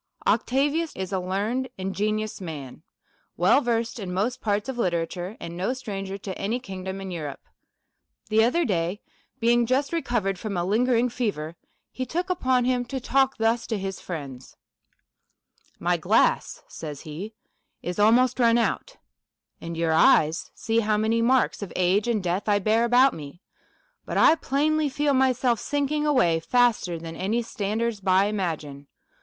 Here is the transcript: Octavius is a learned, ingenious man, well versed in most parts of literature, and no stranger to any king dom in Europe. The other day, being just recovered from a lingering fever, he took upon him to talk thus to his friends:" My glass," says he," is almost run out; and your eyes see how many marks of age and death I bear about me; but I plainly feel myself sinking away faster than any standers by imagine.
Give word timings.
Octavius 0.25 0.95
is 0.95 1.11
a 1.13 1.19
learned, 1.19 1.69
ingenious 1.77 2.41
man, 2.41 2.81
well 3.37 3.61
versed 3.61 3.99
in 3.99 4.11
most 4.11 4.41
parts 4.41 4.67
of 4.67 4.79
literature, 4.79 5.37
and 5.39 5.55
no 5.55 5.73
stranger 5.73 6.17
to 6.17 6.35
any 6.39 6.59
king 6.59 6.83
dom 6.83 6.99
in 7.01 7.11
Europe. 7.11 7.43
The 8.29 8.43
other 8.43 8.65
day, 8.65 9.03
being 9.39 9.67
just 9.67 9.93
recovered 9.93 10.39
from 10.39 10.57
a 10.57 10.65
lingering 10.65 11.07
fever, 11.09 11.55
he 11.91 12.03
took 12.03 12.31
upon 12.31 12.65
him 12.65 12.83
to 12.85 12.99
talk 12.99 13.37
thus 13.37 13.67
to 13.67 13.77
his 13.77 13.99
friends:" 14.01 14.57
My 15.87 15.97
glass," 15.97 16.63
says 16.67 17.01
he," 17.01 17.35
is 17.83 17.99
almost 17.99 18.39
run 18.39 18.57
out; 18.57 18.97
and 19.61 19.77
your 19.77 19.91
eyes 19.93 20.49
see 20.55 20.79
how 20.79 20.97
many 20.97 21.21
marks 21.21 21.61
of 21.61 21.71
age 21.75 22.07
and 22.07 22.23
death 22.23 22.49
I 22.49 22.57
bear 22.57 22.85
about 22.85 23.13
me; 23.13 23.39
but 24.07 24.17
I 24.17 24.33
plainly 24.33 24.89
feel 24.89 25.13
myself 25.13 25.59
sinking 25.59 26.07
away 26.07 26.39
faster 26.39 26.97
than 26.97 27.15
any 27.15 27.43
standers 27.43 27.99
by 28.01 28.25
imagine. 28.25 28.87